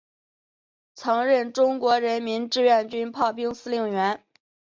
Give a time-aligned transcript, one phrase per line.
[0.95, 4.25] 曾任中国人民志愿军炮兵司令员。